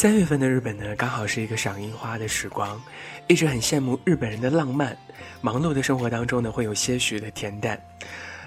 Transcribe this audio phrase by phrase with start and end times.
[0.00, 2.80] 三月份的日本呢，刚好是一个赏樱花的时光，
[3.26, 4.96] 一直很羡慕日本人的浪漫。
[5.42, 7.78] 忙碌的生活当中呢，会有些许的恬淡。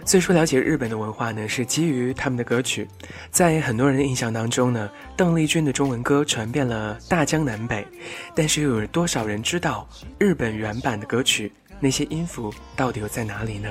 [0.03, 2.87] 最初了解日本的文化呢，是基于他们的歌曲。
[3.29, 7.85] 在很多人的印象当中呢，邓丽君的中文歌传遍了大江南北，
[8.33, 11.51] 但是又有多少人知道日本原版的歌曲？
[11.79, 13.69] 那些音符到底又在哪里呢？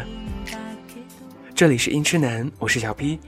[1.53, 3.19] 这里是音痴男，我是小 P。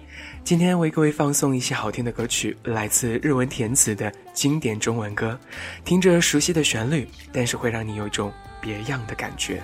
[0.45, 5.41] 今天为各位放送一些好听的歌曲，来自日文填词的经典中文歌，
[5.87, 8.31] 听着熟悉的旋律，但是会让你有一种
[8.61, 9.63] 别样的感觉。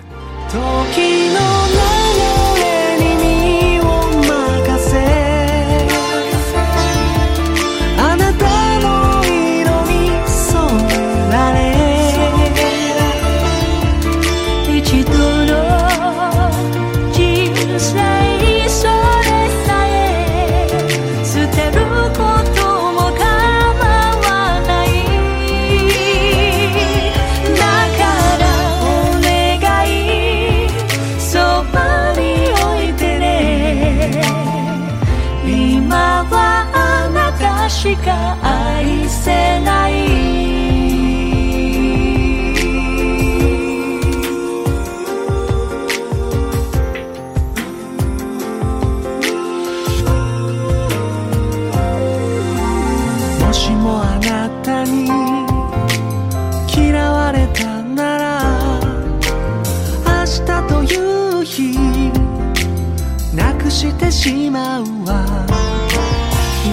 [63.71, 65.25] してしまうわ。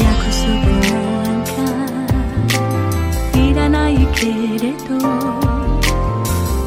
[0.03, 0.49] 約束
[0.91, 0.97] な
[1.39, 4.27] んかいらないけ
[4.59, 4.99] れど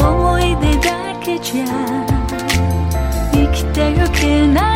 [0.07, 1.65] 思い出だけじゃ
[3.33, 4.70] 生きてゆけない。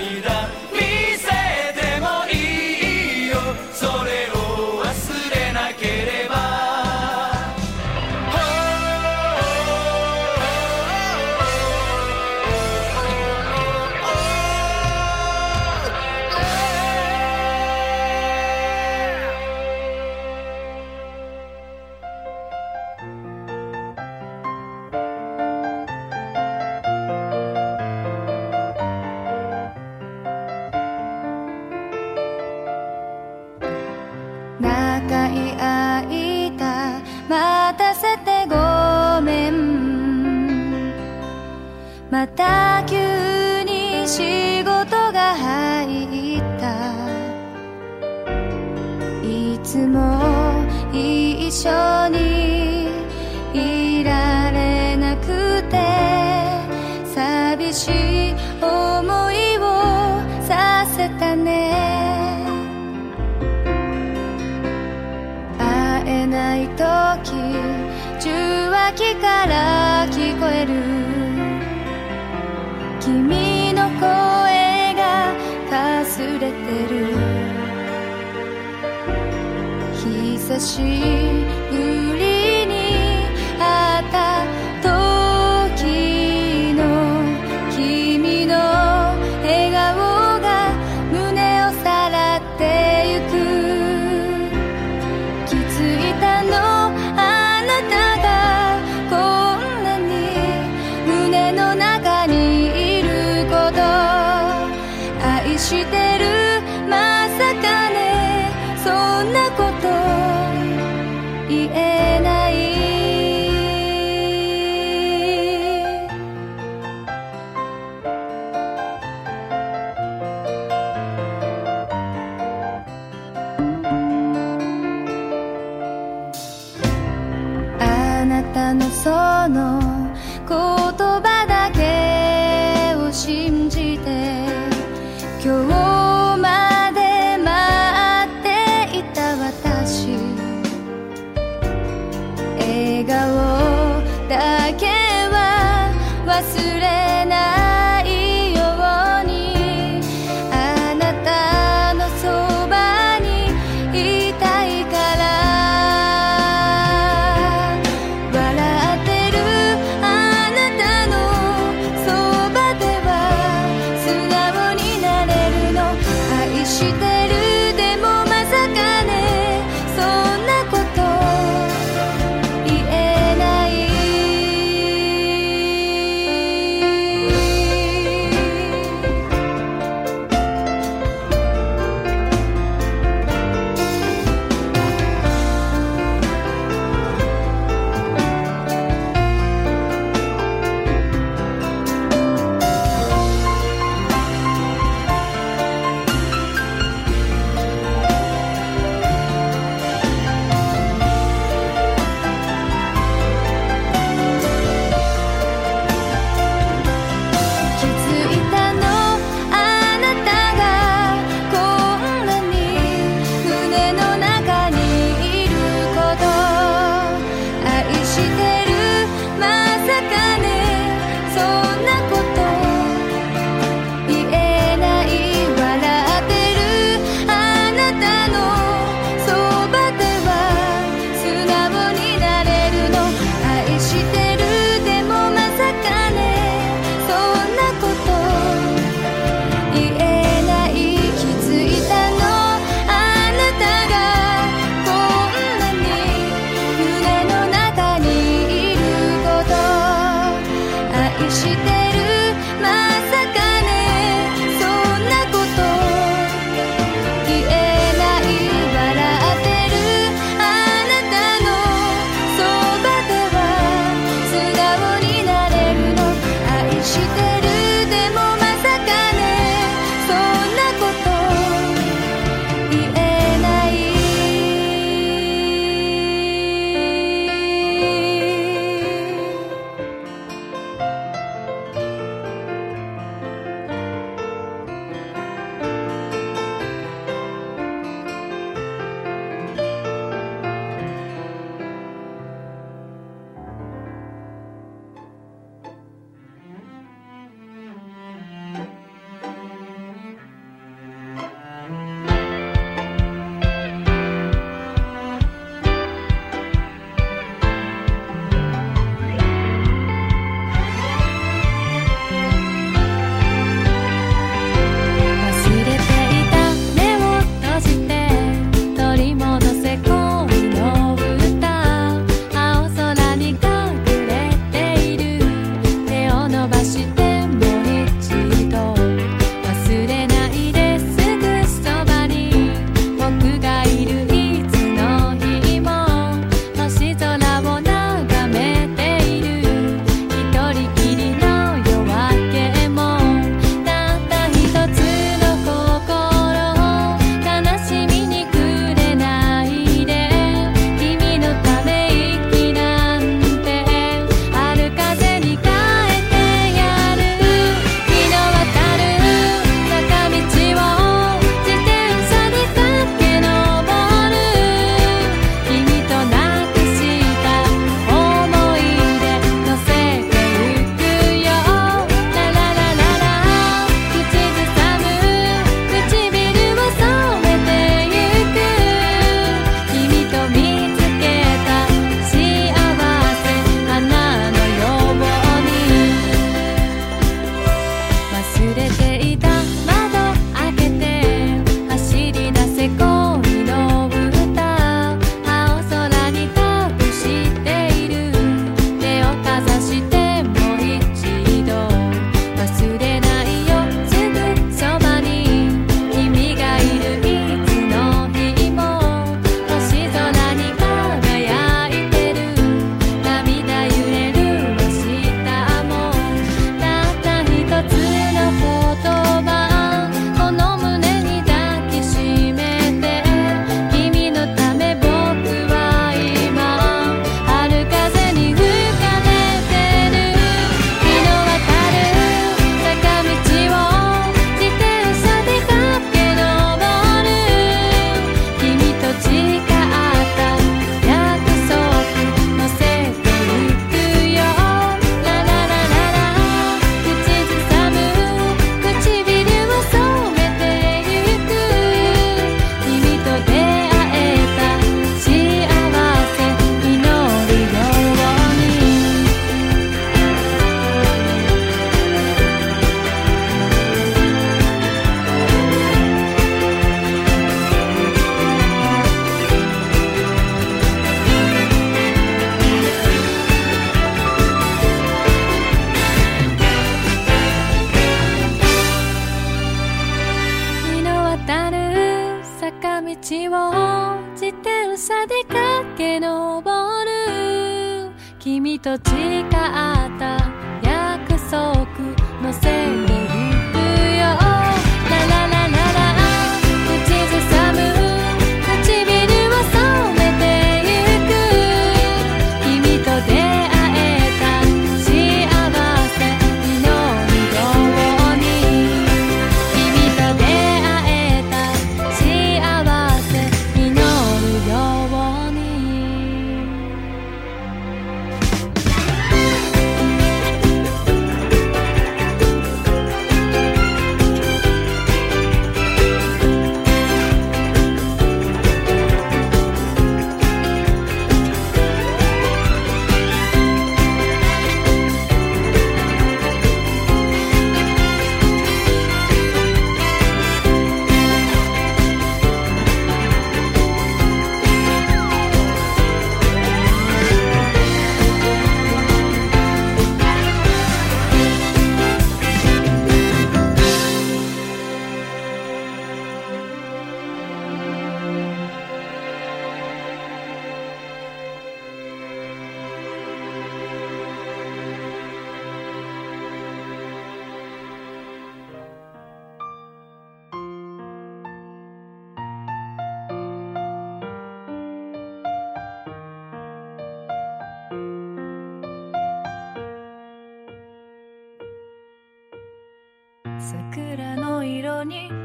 [0.00, 0.69] mirar
[57.72, 59.62] しい思いを
[60.42, 62.46] させたね。
[65.58, 67.32] 会えない時
[68.18, 68.30] 受
[68.68, 70.72] 話器から聞こえる。
[73.00, 75.32] 君の声が
[75.70, 76.46] かすれて
[76.88, 77.14] る。
[79.94, 80.82] 久し
[81.38, 81.39] い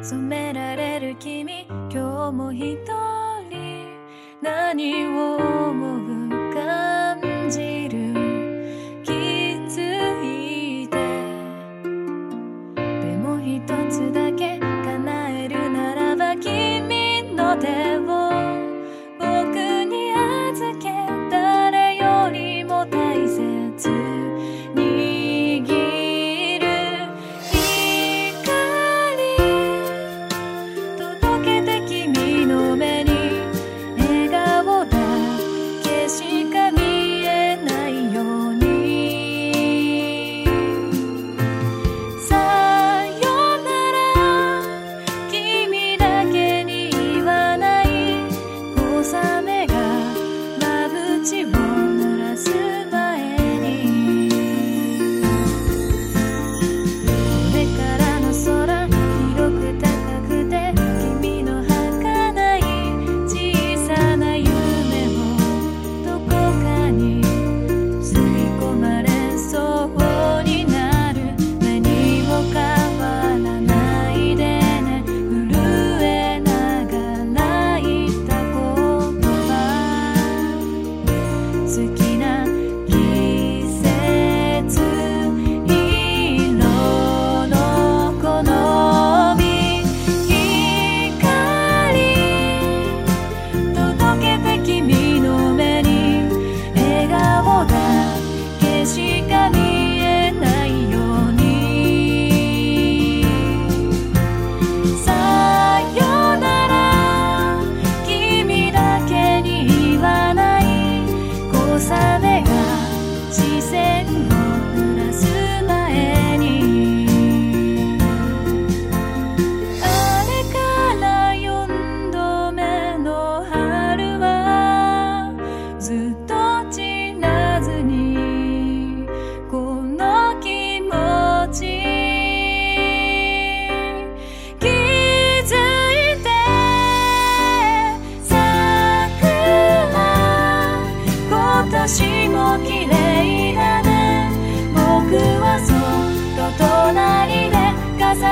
[0.07, 1.65] 染められる君。
[1.67, 2.77] 今日も一
[3.49, 3.89] 人。
[4.39, 6.14] 何を思う？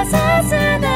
[0.06, 0.93] させな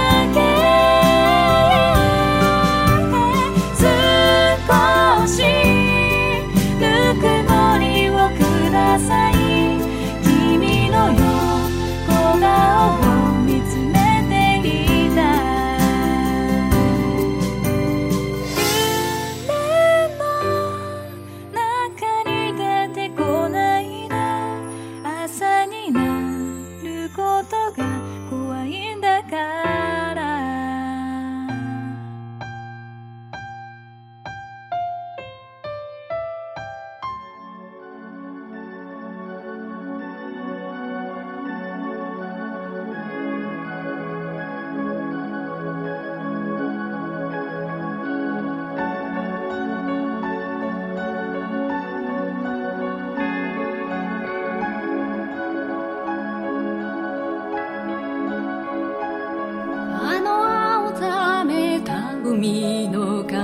[62.38, 63.36] 海の彼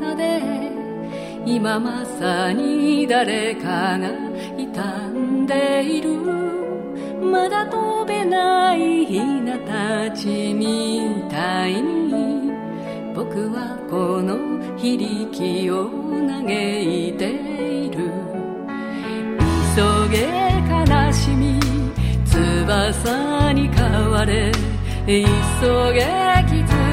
[0.00, 0.40] 方で
[1.44, 4.08] 今まさに誰かが
[4.56, 6.16] 傷んでいる。
[7.20, 12.50] まだ飛べないひなたちみたいに
[13.14, 14.38] 僕はこの
[14.78, 15.90] 響きを
[16.26, 18.10] 嘆いている。
[19.76, 20.28] 急げ
[20.66, 21.60] 悲しみ
[22.24, 24.50] 翼に変われ。
[25.04, 25.20] 急
[25.92, 26.00] げ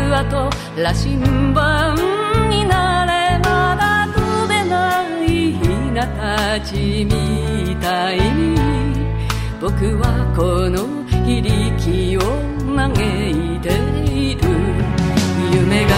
[0.10, 1.20] 羅針
[1.54, 1.96] 盤
[2.50, 5.60] になれまだ飛べないひ
[5.94, 8.58] なたちみたいに
[9.62, 12.22] 僕はこの響きを
[12.76, 13.70] 嘆いて
[14.04, 14.42] いる。
[15.52, 15.96] 夢が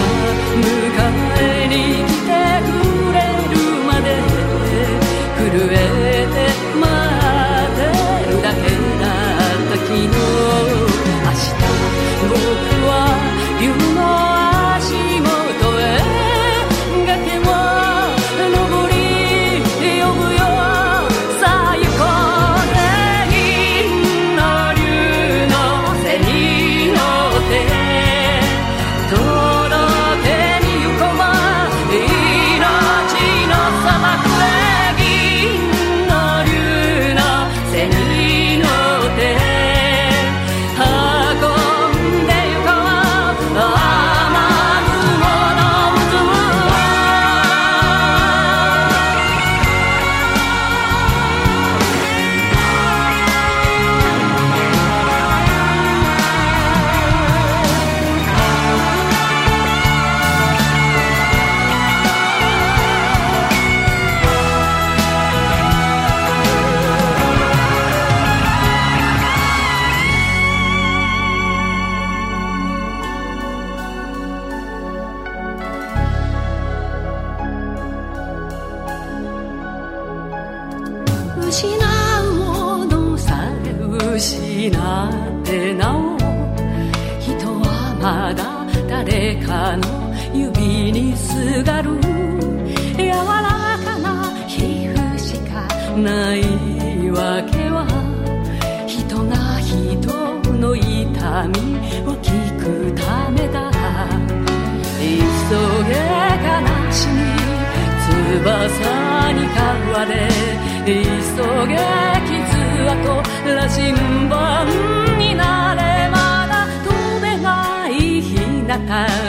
[0.58, 0.66] 迎
[1.40, 2.01] えに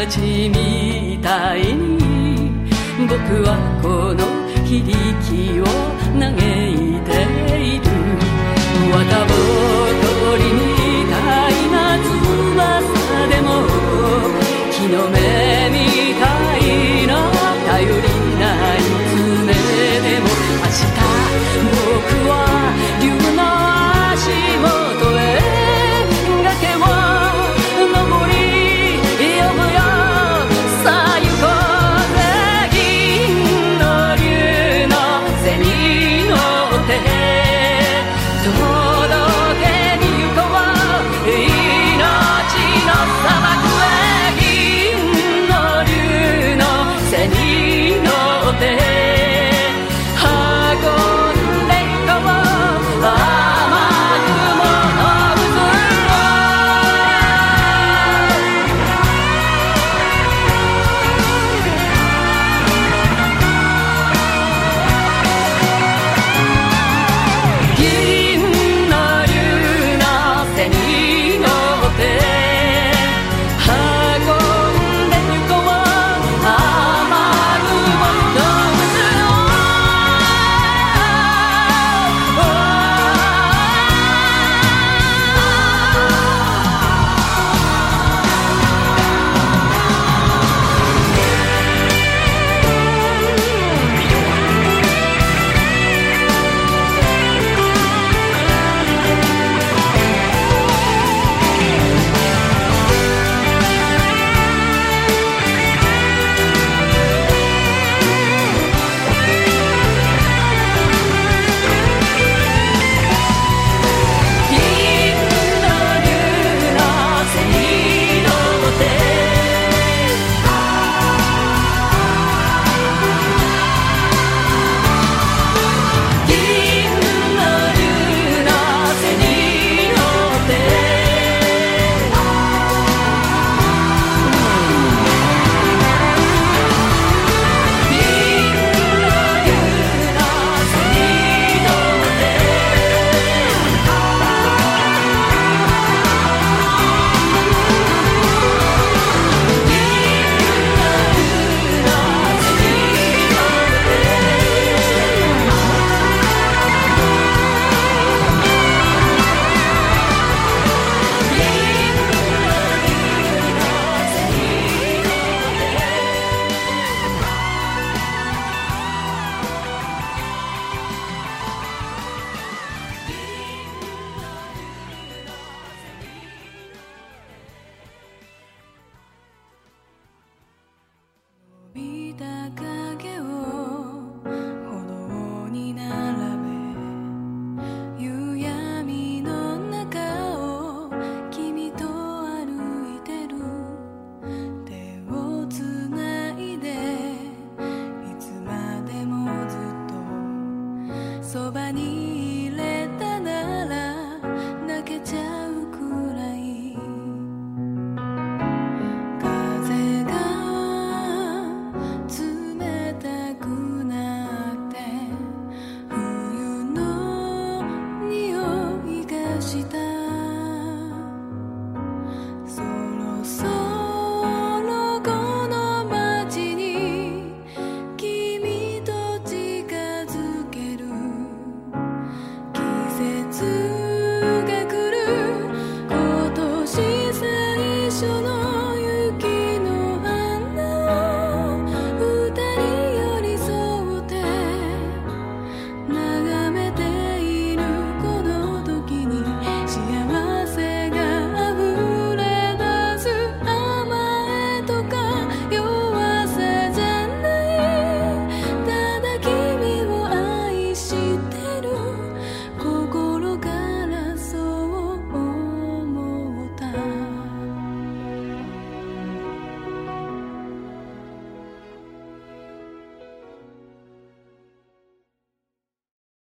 [0.04, 1.96] たちみたいに
[3.06, 3.14] 僕
[3.46, 4.26] はこの
[4.66, 4.82] 響
[5.22, 5.62] きを
[6.18, 7.22] 嘆いて
[7.62, 7.86] いる。
[8.90, 11.14] 綿ぼこりみた
[11.48, 12.10] いな翼
[13.28, 13.46] でも
[14.72, 15.21] 木の芽